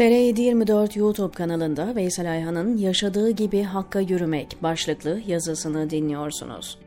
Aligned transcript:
TR724 0.00 0.98
YouTube 0.98 1.34
kanalında 1.34 1.96
Veysel 1.96 2.32
Ayhan'ın 2.32 2.76
Yaşadığı 2.76 3.30
Gibi 3.30 3.62
Hakka 3.62 4.00
Yürümek 4.00 4.56
başlıklı 4.62 5.20
yazısını 5.26 5.90
dinliyorsunuz. 5.90 6.78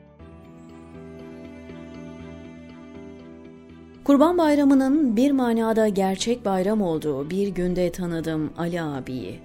Kurban 4.03 4.37
Bayramı'nın 4.37 5.17
bir 5.17 5.31
manada 5.31 5.87
gerçek 5.87 6.45
bayram 6.45 6.81
olduğu 6.81 7.29
bir 7.29 7.47
günde 7.47 7.91
tanıdım 7.91 8.53
Ali 8.57 8.81
abiyi. 8.81 9.39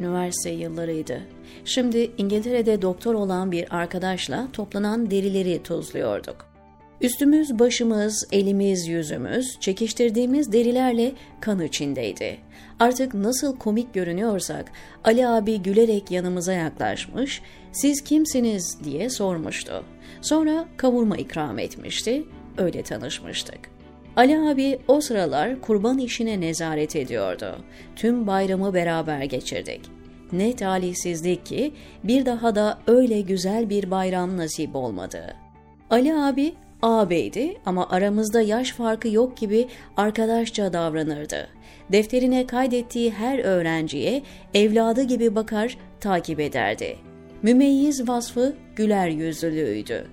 Üniversite 0.00 0.50
yıllarıydı. 0.50 1.20
Şimdi 1.64 2.10
İngiltere'de 2.18 2.82
doktor 2.82 3.14
olan 3.14 3.52
bir 3.52 3.76
arkadaşla 3.76 4.48
toplanan 4.52 5.10
derileri 5.10 5.62
tozluyorduk. 5.62 6.53
Üstümüz, 7.00 7.58
başımız, 7.58 8.28
elimiz, 8.32 8.88
yüzümüz 8.88 9.56
çekiştirdiğimiz 9.60 10.52
derilerle 10.52 11.12
kan 11.40 11.62
içindeydi. 11.62 12.36
Artık 12.80 13.14
nasıl 13.14 13.56
komik 13.58 13.94
görünüyorsak 13.94 14.72
Ali 15.04 15.28
abi 15.28 15.62
gülerek 15.62 16.10
yanımıza 16.10 16.52
yaklaşmış, 16.52 17.42
"Siz 17.72 18.00
kimsiniz?" 18.00 18.78
diye 18.84 19.10
sormuştu. 19.10 19.84
Sonra 20.20 20.68
kavurma 20.76 21.16
ikram 21.16 21.58
etmişti. 21.58 22.24
Öyle 22.58 22.82
tanışmıştık. 22.82 23.58
Ali 24.16 24.38
abi 24.38 24.78
o 24.88 25.00
sıralar 25.00 25.60
kurban 25.60 25.98
işine 25.98 26.40
nezaret 26.40 26.96
ediyordu. 26.96 27.56
Tüm 27.96 28.26
bayramı 28.26 28.74
beraber 28.74 29.22
geçirdik. 29.22 29.80
Ne 30.32 30.56
talihsizlik 30.56 31.46
ki 31.46 31.72
bir 32.04 32.26
daha 32.26 32.54
da 32.54 32.78
öyle 32.86 33.20
güzel 33.20 33.70
bir 33.70 33.90
bayram 33.90 34.36
nasip 34.36 34.76
olmadı. 34.76 35.36
Ali 35.90 36.14
abi 36.14 36.54
ağabeydi 36.84 37.56
ama 37.66 37.88
aramızda 37.90 38.40
yaş 38.40 38.72
farkı 38.72 39.08
yok 39.08 39.36
gibi 39.36 39.68
arkadaşça 39.96 40.72
davranırdı. 40.72 41.48
Defterine 41.92 42.46
kaydettiği 42.46 43.10
her 43.10 43.38
öğrenciye 43.38 44.22
evladı 44.54 45.02
gibi 45.02 45.34
bakar, 45.34 45.78
takip 46.00 46.40
ederdi. 46.40 46.96
Mümeyyiz 47.42 48.08
vasfı 48.08 48.56
güler 48.76 49.08
yüzlülüğüydü. 49.08 50.06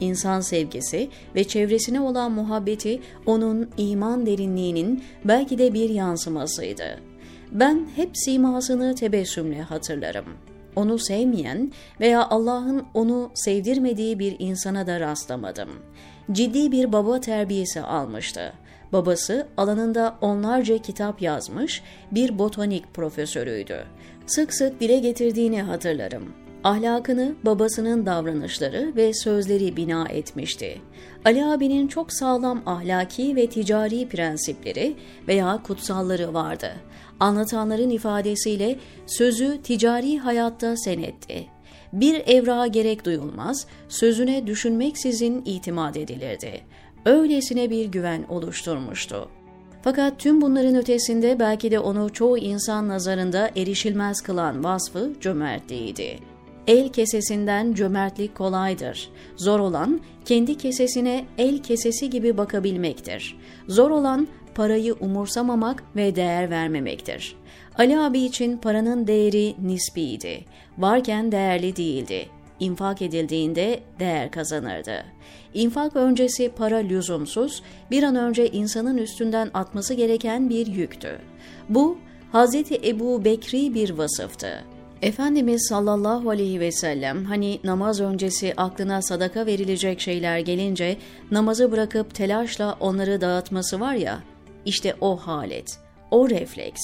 İnsan 0.00 0.40
sevgisi 0.40 1.08
ve 1.34 1.44
çevresine 1.44 2.00
olan 2.00 2.32
muhabbeti 2.32 3.00
onun 3.26 3.70
iman 3.76 4.26
derinliğinin 4.26 5.04
belki 5.24 5.58
de 5.58 5.74
bir 5.74 5.90
yansımasıydı. 5.90 7.00
Ben 7.52 7.88
hep 7.96 8.10
simasını 8.14 8.94
tebessümle 8.94 9.62
hatırlarım.'' 9.62 10.56
onu 10.76 10.98
sevmeyen 10.98 11.72
veya 12.00 12.28
Allah'ın 12.28 12.86
onu 12.94 13.30
sevdirmediği 13.34 14.18
bir 14.18 14.36
insana 14.38 14.86
da 14.86 15.00
rastlamadım. 15.00 15.68
Ciddi 16.32 16.72
bir 16.72 16.92
baba 16.92 17.20
terbiyesi 17.20 17.80
almıştı. 17.80 18.52
Babası 18.92 19.46
alanında 19.56 20.18
onlarca 20.20 20.78
kitap 20.78 21.22
yazmış 21.22 21.82
bir 22.10 22.38
botanik 22.38 22.94
profesörüydü. 22.94 23.84
Sık 24.26 24.54
sık 24.54 24.80
dile 24.80 24.98
getirdiğini 24.98 25.62
hatırlarım. 25.62 26.32
Ahlakını 26.64 27.34
babasının 27.44 28.06
davranışları 28.06 28.92
ve 28.96 29.14
sözleri 29.14 29.76
bina 29.76 30.08
etmişti. 30.08 30.80
Ali 31.24 31.44
abinin 31.44 31.88
çok 31.88 32.12
sağlam 32.12 32.62
ahlaki 32.66 33.36
ve 33.36 33.46
ticari 33.46 34.08
prensipleri 34.08 34.96
veya 35.28 35.62
kutsalları 35.62 36.34
vardı. 36.34 36.72
Anlatanların 37.20 37.90
ifadesiyle 37.90 38.78
sözü 39.06 39.62
ticari 39.62 40.18
hayatta 40.18 40.76
senetti. 40.76 41.55
Bir 41.92 42.22
evrağa 42.26 42.66
gerek 42.66 43.04
duyulmaz, 43.04 43.66
sözüne 43.88 44.46
düşünmeksizin 44.46 45.42
itimat 45.44 45.96
edilirdi. 45.96 46.60
Öylesine 47.04 47.70
bir 47.70 47.84
güven 47.84 48.24
oluşturmuştu. 48.28 49.28
Fakat 49.82 50.18
tüm 50.18 50.40
bunların 50.40 50.74
ötesinde 50.74 51.38
belki 51.38 51.70
de 51.70 51.78
onu 51.78 52.12
çoğu 52.12 52.38
insan 52.38 52.88
nazarında 52.88 53.50
erişilmez 53.56 54.20
kılan 54.20 54.64
vasfı 54.64 55.12
cömertliğiydi. 55.20 56.18
El 56.66 56.88
kesesinden 56.88 57.74
cömertlik 57.74 58.34
kolaydır. 58.34 59.08
Zor 59.36 59.60
olan 59.60 60.00
kendi 60.24 60.58
kesesine 60.58 61.24
el 61.38 61.62
kesesi 61.62 62.10
gibi 62.10 62.36
bakabilmektir. 62.36 63.38
Zor 63.68 63.90
olan 63.90 64.28
parayı 64.56 64.94
umursamamak 64.94 65.82
ve 65.96 66.16
değer 66.16 66.50
vermemektir. 66.50 67.36
Ali 67.78 67.98
abi 67.98 68.20
için 68.20 68.56
paranın 68.56 69.06
değeri 69.06 69.54
nisbiydi. 69.62 70.44
Varken 70.78 71.32
değerli 71.32 71.76
değildi. 71.76 72.26
İnfak 72.60 73.02
edildiğinde 73.02 73.80
değer 73.98 74.30
kazanırdı. 74.30 75.04
İnfak 75.54 75.96
öncesi 75.96 76.48
para 76.48 76.76
lüzumsuz, 76.76 77.62
bir 77.90 78.02
an 78.02 78.16
önce 78.16 78.48
insanın 78.48 78.96
üstünden 78.96 79.50
atması 79.54 79.94
gereken 79.94 80.50
bir 80.50 80.66
yüktü. 80.66 81.18
Bu, 81.68 81.98
Hz. 82.32 82.54
Ebu 82.84 83.24
Bekri 83.24 83.74
bir 83.74 83.90
vasıftı. 83.90 84.64
Efendimiz 85.02 85.66
sallallahu 85.68 86.30
aleyhi 86.30 86.60
ve 86.60 86.72
sellem 86.72 87.24
hani 87.24 87.60
namaz 87.64 88.00
öncesi 88.00 88.54
aklına 88.56 89.02
sadaka 89.02 89.46
verilecek 89.46 90.00
şeyler 90.00 90.38
gelince 90.38 90.96
namazı 91.30 91.72
bırakıp 91.72 92.14
telaşla 92.14 92.76
onları 92.80 93.20
dağıtması 93.20 93.80
var 93.80 93.94
ya, 93.94 94.18
işte 94.66 94.94
o 95.00 95.16
halet, 95.16 95.78
o 96.10 96.30
refleks. 96.30 96.82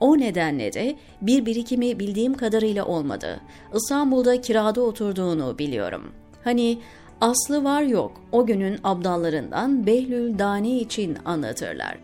O 0.00 0.18
nedenle 0.18 0.72
de 0.72 0.96
bir 1.22 1.46
birikimi 1.46 1.98
bildiğim 1.98 2.34
kadarıyla 2.34 2.84
olmadı. 2.84 3.40
İstanbul'da 3.74 4.40
kirada 4.40 4.80
oturduğunu 4.80 5.58
biliyorum. 5.58 6.12
Hani 6.44 6.78
aslı 7.20 7.64
var 7.64 7.82
yok 7.82 8.12
o 8.32 8.46
günün 8.46 8.78
abdallarından 8.84 9.86
Behlül 9.86 10.38
Dani 10.38 10.78
için 10.78 11.18
anlatırlar. 11.24 11.98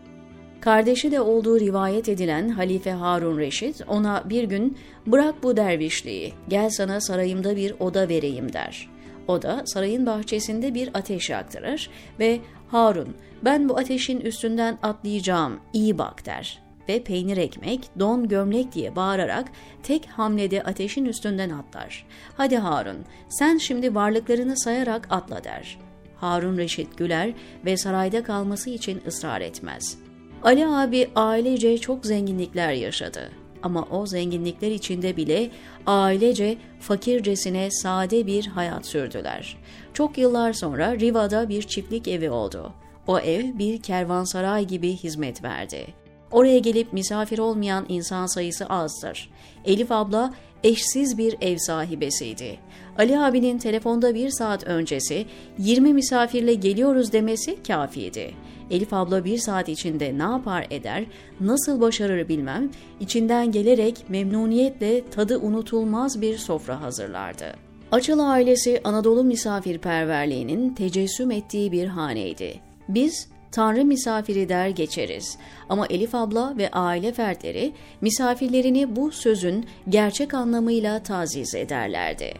Kardeşi 0.61 1.11
de 1.11 1.21
olduğu 1.21 1.59
rivayet 1.59 2.09
edilen 2.09 2.49
Halife 2.49 2.91
Harun 2.91 3.37
Reşit 3.37 3.81
ona 3.87 4.23
bir 4.29 4.43
gün 4.43 4.77
bırak 5.07 5.43
bu 5.43 5.57
dervişliği 5.57 6.33
gel 6.47 6.69
sana 6.69 7.01
sarayımda 7.01 7.55
bir 7.55 7.75
oda 7.79 8.09
vereyim 8.09 8.53
der. 8.53 8.89
O 9.27 9.41
da 9.41 9.61
sarayın 9.65 10.05
bahçesinde 10.05 10.73
bir 10.73 10.89
ateş 10.93 11.29
yaktırır 11.29 11.89
ve 12.19 12.39
Harun 12.67 13.15
ben 13.43 13.69
bu 13.69 13.77
ateşin 13.77 14.19
üstünden 14.19 14.77
atlayacağım 14.83 15.59
iyi 15.73 15.97
bak 15.97 16.25
der 16.25 16.65
ve 16.89 17.03
peynir 17.03 17.37
ekmek, 17.37 17.89
don 17.99 18.27
gömlek 18.27 18.73
diye 18.73 18.95
bağırarak 18.95 19.47
tek 19.83 20.05
hamlede 20.05 20.63
ateşin 20.63 21.05
üstünden 21.05 21.49
atlar. 21.49 22.05
Hadi 22.37 22.57
Harun 22.57 22.97
sen 23.29 23.57
şimdi 23.57 23.95
varlıklarını 23.95 24.57
sayarak 24.57 25.07
atla 25.09 25.43
der. 25.43 25.77
Harun 26.15 26.57
Reşit 26.57 26.97
güler 26.97 27.33
ve 27.65 27.77
sarayda 27.77 28.23
kalması 28.23 28.69
için 28.69 29.01
ısrar 29.07 29.41
etmez. 29.41 29.97
Ali 30.43 30.67
abi 30.67 31.09
ailece 31.15 31.77
çok 31.77 32.05
zenginlikler 32.05 32.71
yaşadı. 32.71 33.31
Ama 33.65 33.87
o 33.91 34.05
zenginlikler 34.05 34.71
içinde 34.71 35.17
bile 35.17 35.49
ailece 35.85 36.57
fakircesine 36.79 37.71
sade 37.71 38.27
bir 38.27 38.47
hayat 38.47 38.85
sürdüler. 38.85 39.57
Çok 39.93 40.17
yıllar 40.17 40.53
sonra 40.53 40.99
Riva'da 40.99 41.49
bir 41.49 41.61
çiftlik 41.61 42.07
evi 42.07 42.29
oldu. 42.29 42.73
O 43.07 43.19
ev 43.19 43.57
bir 43.59 43.81
kervansaray 43.81 44.65
gibi 44.65 44.91
hizmet 44.91 45.43
verdi. 45.43 46.04
Oraya 46.35 46.59
gelip 46.59 46.93
misafir 46.93 47.39
olmayan 47.39 47.85
insan 47.89 48.25
sayısı 48.25 48.65
azdır. 48.65 49.29
Elif 49.65 49.91
abla 49.91 50.33
eşsiz 50.63 51.17
bir 51.17 51.35
ev 51.41 51.57
sahibesiydi. 51.57 52.57
Ali 52.97 53.19
abinin 53.19 53.57
telefonda 53.57 54.15
bir 54.15 54.29
saat 54.29 54.63
öncesi 54.63 55.25
20 55.57 55.93
misafirle 55.93 56.53
geliyoruz 56.53 57.13
demesi 57.13 57.63
kafiydi. 57.63 58.33
Elif 58.71 58.93
abla 58.93 59.25
bir 59.25 59.37
saat 59.37 59.69
içinde 59.69 60.17
ne 60.17 60.23
yapar 60.23 60.67
eder, 60.69 61.05
nasıl 61.39 61.81
başarır 61.81 62.27
bilmem, 62.27 62.71
içinden 62.99 63.51
gelerek 63.51 64.09
memnuniyetle 64.09 65.09
tadı 65.09 65.37
unutulmaz 65.37 66.21
bir 66.21 66.37
sofra 66.37 66.81
hazırlardı. 66.81 67.55
Açıl 67.91 68.19
ailesi 68.19 68.81
Anadolu 68.83 69.23
misafirperverliğinin 69.23 70.73
tecessüm 70.73 71.31
ettiği 71.31 71.71
bir 71.71 71.87
haneydi. 71.87 72.59
Biz 72.89 73.34
Tanrı 73.55 73.85
misafiri 73.85 74.49
der 74.49 74.69
geçeriz. 74.69 75.37
Ama 75.69 75.87
Elif 75.87 76.15
abla 76.15 76.57
ve 76.57 76.71
aile 76.71 77.11
fertleri 77.11 77.73
misafirlerini 78.01 78.95
bu 78.95 79.11
sözün 79.11 79.65
gerçek 79.89 80.33
anlamıyla 80.33 81.03
taziz 81.03 81.55
ederlerdi. 81.55 82.33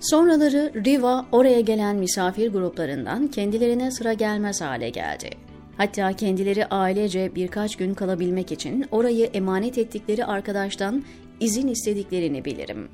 Sonraları 0.00 0.72
Riva 0.84 1.26
oraya 1.32 1.60
gelen 1.60 1.96
misafir 1.96 2.52
gruplarından 2.52 3.28
kendilerine 3.28 3.90
sıra 3.90 4.12
gelmez 4.12 4.60
hale 4.60 4.90
geldi. 4.90 5.30
Hatta 5.76 6.12
kendileri 6.12 6.66
ailece 6.66 7.34
birkaç 7.34 7.76
gün 7.76 7.94
kalabilmek 7.94 8.52
için 8.52 8.86
orayı 8.90 9.26
emanet 9.26 9.78
ettikleri 9.78 10.24
arkadaştan 10.24 11.04
izin 11.40 11.68
istediklerini 11.68 12.44
bilirim. 12.44 12.88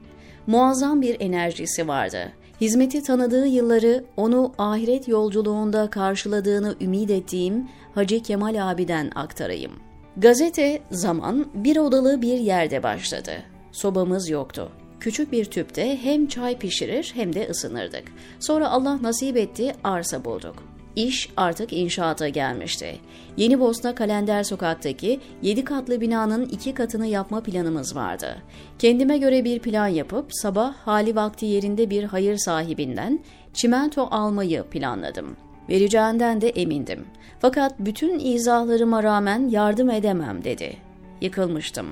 Muazzam 0.46 1.02
bir 1.02 1.16
enerjisi 1.20 1.88
vardı. 1.88 2.32
Hizmeti 2.60 3.02
tanıdığı 3.02 3.46
yılları 3.46 4.04
onu 4.16 4.52
ahiret 4.58 5.08
yolculuğunda 5.08 5.90
karşıladığını 5.90 6.74
ümit 6.80 7.10
ettiğim 7.10 7.68
Hacı 7.94 8.22
Kemal 8.22 8.70
abiden 8.70 9.10
aktarayım. 9.14 9.72
Gazete 10.16 10.82
Zaman 10.90 11.46
bir 11.54 11.76
odalı 11.76 12.22
bir 12.22 12.38
yerde 12.38 12.82
başladı. 12.82 13.32
Sobamız 13.72 14.28
yoktu. 14.28 14.72
Küçük 15.00 15.32
bir 15.32 15.44
tüpte 15.44 16.02
hem 16.02 16.26
çay 16.26 16.58
pişirir 16.58 17.12
hem 17.14 17.34
de 17.34 17.48
ısınırdık. 17.50 18.04
Sonra 18.40 18.70
Allah 18.70 19.02
nasip 19.02 19.36
etti 19.36 19.72
arsa 19.84 20.24
bulduk. 20.24 20.77
İş 20.98 21.30
artık 21.36 21.72
inşaata 21.72 22.28
gelmişti. 22.28 22.98
Yeni 23.36 23.60
Bosna 23.60 23.94
Kalender 23.94 24.42
Sokak'taki 24.42 25.20
7 25.42 25.64
katlı 25.64 26.00
binanın 26.00 26.44
iki 26.44 26.74
katını 26.74 27.06
yapma 27.06 27.42
planımız 27.42 27.96
vardı. 27.96 28.36
Kendime 28.78 29.18
göre 29.18 29.44
bir 29.44 29.58
plan 29.58 29.86
yapıp 29.86 30.26
sabah 30.30 30.74
hali 30.74 31.16
vakti 31.16 31.46
yerinde 31.46 31.90
bir 31.90 32.04
hayır 32.04 32.36
sahibinden 32.36 33.20
çimento 33.54 34.08
almayı 34.10 34.62
planladım. 34.62 35.36
Vereceğinden 35.68 36.40
de 36.40 36.48
emindim. 36.48 37.06
Fakat 37.40 37.74
bütün 37.78 38.18
izahlarıma 38.18 39.02
rağmen 39.02 39.48
yardım 39.48 39.90
edemem 39.90 40.44
dedi. 40.44 40.76
Yıkılmıştım. 41.20 41.86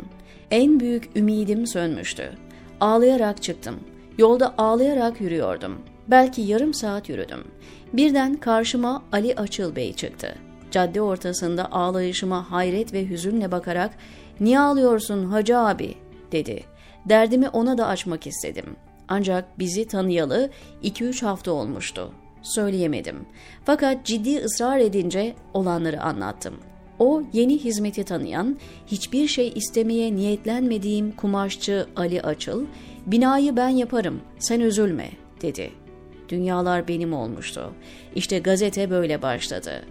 En 0.50 0.80
büyük 0.80 1.16
ümidim 1.16 1.66
sönmüştü. 1.66 2.32
Ağlayarak 2.80 3.42
çıktım. 3.42 3.76
Yolda 4.18 4.54
ağlayarak 4.58 5.20
yürüyordum. 5.20 5.78
Belki 6.08 6.42
yarım 6.42 6.74
saat 6.74 7.08
yürüdüm. 7.08 7.44
Birden 7.96 8.34
karşıma 8.34 9.02
Ali 9.12 9.34
Açıl 9.34 9.76
Bey 9.76 9.92
çıktı. 9.92 10.34
Cadde 10.70 11.00
ortasında 11.00 11.72
ağlayışıma 11.72 12.50
hayret 12.50 12.92
ve 12.92 13.08
hüzünle 13.08 13.52
bakarak 13.52 13.90
''Niye 14.40 14.60
ağlıyorsun 14.60 15.24
hacı 15.24 15.58
abi?'' 15.58 15.94
dedi. 16.32 16.64
Derdimi 17.08 17.48
ona 17.48 17.78
da 17.78 17.86
açmak 17.86 18.26
istedim. 18.26 18.76
Ancak 19.08 19.58
bizi 19.58 19.86
tanıyalı 19.88 20.50
2-3 20.84 21.24
hafta 21.26 21.52
olmuştu. 21.52 22.12
Söyleyemedim. 22.42 23.26
Fakat 23.64 24.04
ciddi 24.04 24.38
ısrar 24.38 24.78
edince 24.78 25.34
olanları 25.54 26.02
anlattım. 26.02 26.54
O 26.98 27.22
yeni 27.32 27.58
hizmeti 27.58 28.04
tanıyan, 28.04 28.56
hiçbir 28.86 29.28
şey 29.28 29.52
istemeye 29.54 30.16
niyetlenmediğim 30.16 31.12
kumaşçı 31.12 31.86
Ali 31.96 32.22
Açıl, 32.22 32.66
binayı 33.06 33.56
ben 33.56 33.68
yaparım, 33.68 34.20
sen 34.38 34.60
üzülme, 34.60 35.10
dedi. 35.42 35.85
Dünyalar 36.28 36.88
benim 36.88 37.12
olmuştu. 37.12 37.72
İşte 38.14 38.38
gazete 38.38 38.90
böyle 38.90 39.22
başladı. 39.22 39.82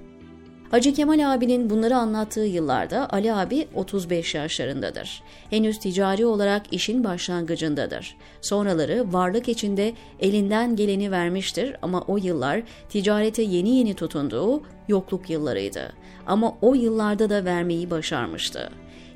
Hacı 0.72 0.94
Kemal 0.94 1.34
abinin 1.34 1.70
bunları 1.70 1.96
anlattığı 1.96 2.46
yıllarda 2.46 3.10
Ali 3.10 3.34
abi 3.34 3.68
35 3.74 4.36
yaşlarındadır. 4.36 5.24
Henüz 5.50 5.80
ticari 5.80 6.26
olarak 6.26 6.74
işin 6.74 7.04
başlangıcındadır. 7.04 8.16
Sonraları 8.42 9.14
varlık 9.14 9.50
içinde 9.50 9.94
elinden 10.20 10.76
geleni 10.76 11.12
vermiştir 11.12 11.76
ama 11.82 12.02
o 12.02 12.18
yıllar 12.18 12.62
ticarete 12.90 13.42
yeni 13.42 13.70
yeni 13.78 13.94
tutunduğu 13.94 14.62
yokluk 14.88 15.30
yıllarıydı. 15.30 15.94
Ama 16.28 16.58
o 16.62 16.74
yıllarda 16.74 17.30
da 17.30 17.46
vermeyi 17.46 17.92
başarmıştı. 17.92 18.70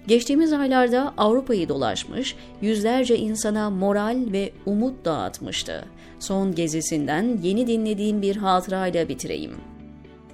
Geçtiğimiz 0.09 0.53
aylarda 0.53 1.13
Avrupa'yı 1.17 1.69
dolaşmış, 1.69 2.35
yüzlerce 2.61 3.17
insana 3.17 3.69
moral 3.69 4.17
ve 4.31 4.51
umut 4.65 5.05
dağıtmıştı. 5.05 5.85
Son 6.19 6.55
gezisinden 6.55 7.39
yeni 7.43 7.67
dinlediğim 7.67 8.21
bir 8.21 8.35
hatırayla 8.35 9.09
bitireyim. 9.09 9.55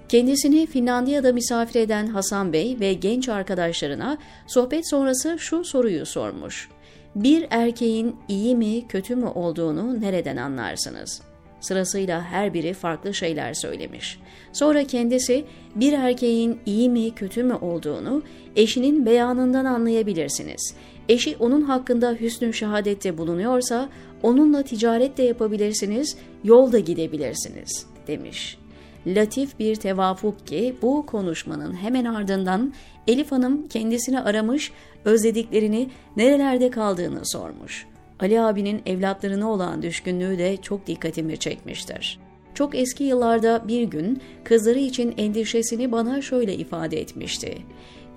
Kendisini 0.10 0.66
Finlandiya'da 0.66 1.33
misafir 1.33 1.80
eden 1.80 2.07
Hasan 2.07 2.54
Bey 2.54 2.77
ve 2.80 2.94
genç 2.94 3.30
arkadaşlarına 3.30 4.18
sohbet 4.48 4.89
sonrası 4.89 5.39
şu 5.39 5.63
soruyu 5.63 6.06
sormuş. 6.06 6.69
Bir 7.16 7.48
erkeğin 7.50 8.16
iyi 8.28 8.56
mi 8.56 8.88
kötü 8.88 9.16
mü 9.16 9.28
olduğunu 9.28 10.01
nereden 10.01 10.38
anlarsınız? 10.38 11.21
Sırasıyla 11.60 12.24
her 12.24 12.54
biri 12.54 12.74
farklı 12.74 13.13
şeyler 13.13 13.54
söylemiş. 13.54 14.19
Sonra 14.54 14.84
kendisi 14.84 15.46
bir 15.75 15.94
erkeğin 15.94 16.60
iyi 16.66 16.90
mi 16.90 17.16
kötü 17.16 17.44
mü 17.44 17.54
olduğunu 17.54 18.24
eşinin 18.56 19.06
beyanından 19.06 19.66
anlayabilirsiniz. 19.66 20.75
Eşi 21.10 21.36
onun 21.40 21.62
hakkında 21.62 22.12
hüsnü 22.12 22.54
şehadette 22.54 23.18
bulunuyorsa 23.18 23.90
onunla 24.24 24.63
ticaret 24.63 25.18
de 25.18 25.24
yapabilirsiniz, 25.24 26.18
yolda 26.44 26.80
gidebilirsiniz 26.80 27.86
demiş.'' 28.07 28.66
latif 29.07 29.60
bir 29.60 29.75
tevafuk 29.75 30.48
ki 30.48 30.75
bu 30.81 31.06
konuşmanın 31.06 31.74
hemen 31.74 32.06
ardından 32.06 32.74
Elif 33.07 33.31
Hanım 33.31 33.68
kendisini 33.68 34.22
aramış, 34.22 34.72
özlediklerini, 35.06 35.90
nerelerde 36.18 36.69
kaldığını 36.69 37.22
sormuş. 37.24 37.88
Ali 38.20 38.42
abinin 38.42 38.82
evlatlarına 38.86 39.52
olan 39.52 39.82
düşkünlüğü 39.82 40.38
de 40.38 40.58
çok 40.58 40.88
dikkatimi 40.88 41.38
çekmiştir. 41.38 42.20
Çok 42.54 42.76
eski 42.76 43.04
yıllarda 43.04 43.68
bir 43.68 43.84
gün 43.84 44.22
kızları 44.44 44.80
için 44.80 45.14
endişesini 45.18 45.92
bana 45.92 46.22
şöyle 46.22 46.56
ifade 46.56 47.02
etmişti. 47.02 47.58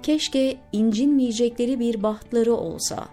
Keşke 0.03 0.57
incinmeyecekleri 0.73 1.81
bir 1.81 2.03
bahtları 2.03 2.55
olsa. 2.55 3.09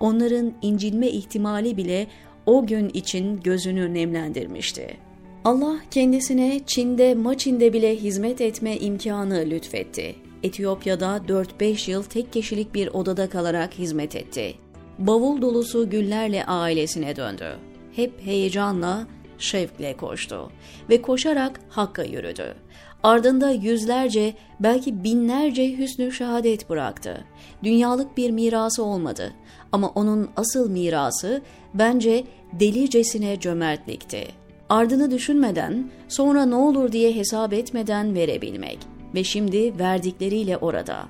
Onların 0.00 0.52
incinme 0.62 1.08
ihtimali 1.08 1.76
bile 1.76 2.06
o 2.46 2.66
gün 2.66 2.88
için 2.88 3.40
gözünü 3.40 3.94
nemlendirmişti.'' 3.94 5.12
Allah 5.44 5.76
kendisine 5.90 6.60
Çin'de 6.66 7.14
Maçin'de 7.14 7.72
bile 7.72 7.96
hizmet 7.96 8.40
etme 8.40 8.76
imkanı 8.76 9.44
lütfetti. 9.50 10.14
Etiyopya'da 10.42 11.20
4-5 11.28 11.90
yıl 11.90 12.02
tek 12.02 12.32
kişilik 12.32 12.74
bir 12.74 12.88
odada 12.88 13.28
kalarak 13.28 13.74
hizmet 13.74 14.16
etti. 14.16 14.54
Bavul 14.98 15.42
dolusu 15.42 15.90
güllerle 15.90 16.44
ailesine 16.44 17.16
döndü. 17.16 17.56
Hep 17.96 18.26
heyecanla, 18.26 19.06
şevkle 19.38 19.96
koştu 19.96 20.50
ve 20.90 21.02
koşarak 21.02 21.60
Hakk'a 21.68 22.04
yürüdü. 22.04 22.54
Ardında 23.02 23.50
yüzlerce, 23.50 24.34
belki 24.60 25.04
binlerce 25.04 25.78
hüsnü 25.78 26.12
şehadet 26.12 26.70
bıraktı. 26.70 27.24
Dünyalık 27.64 28.16
bir 28.16 28.30
mirası 28.30 28.84
olmadı 28.84 29.32
ama 29.72 29.88
onun 29.88 30.30
asıl 30.36 30.70
mirası 30.70 31.42
bence 31.74 32.24
delicesine 32.60 33.40
cömertlikti 33.40 34.42
ardını 34.72 35.10
düşünmeden, 35.10 35.90
sonra 36.08 36.46
ne 36.46 36.54
olur 36.54 36.92
diye 36.92 37.16
hesap 37.16 37.52
etmeden 37.52 38.14
verebilmek 38.14 38.78
ve 39.14 39.24
şimdi 39.24 39.78
verdikleriyle 39.78 40.56
orada. 40.56 41.08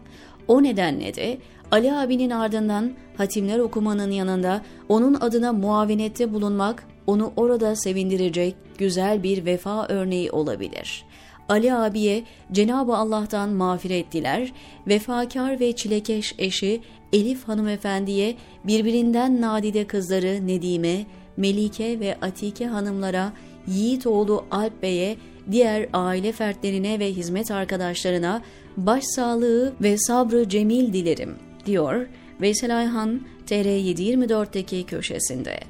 O 0.49 0.63
nedenle 0.63 1.15
de 1.15 1.39
Ali 1.73 1.93
abinin 1.93 2.31
ardından 2.31 2.93
hatimler 3.17 3.59
okumanın 3.59 4.11
yanında 4.11 4.63
onun 4.89 5.15
adına 5.15 5.53
muavinette 5.53 6.33
bulunmak 6.33 6.87
onu 7.07 7.33
orada 7.37 7.77
sevindirecek 7.77 8.55
güzel 8.79 9.23
bir 9.23 9.45
vefa 9.45 9.87
örneği 9.89 10.31
olabilir. 10.31 11.05
Ali 11.49 11.75
abiye 11.75 12.25
Cenab-ı 12.53 12.97
Allah'tan 12.97 13.49
mağfiret 13.49 14.13
diler, 14.13 14.53
vefakar 14.89 15.61
ve 15.61 15.73
çilekeş 15.73 16.35
eşi 16.39 16.81
Elif 17.13 17.49
hanımefendiye 17.49 18.37
birbirinden 18.65 19.41
nadide 19.41 19.87
kızları 19.87 20.47
Nedime, 20.47 21.07
Melike 21.37 22.01
ve 22.01 22.17
Atike 22.23 22.67
hanımlara 22.67 23.33
Yiğitoğlu 23.67 24.45
Alp 24.51 24.83
Bey'e, 24.83 25.17
diğer 25.51 25.89
aile 25.93 26.33
fertlerine 26.33 26.99
ve 26.99 27.13
hizmet 27.13 27.51
arkadaşlarına 27.51 28.43
başsağlığı 28.77 29.73
ve 29.81 29.99
sabrı 29.99 30.49
cemil 30.49 30.93
dilerim, 30.93 31.37
diyor 31.67 32.07
Veysel 32.41 32.79
Ayhan 32.79 33.21
TR724'deki 33.47 34.87
köşesinde. 34.87 35.61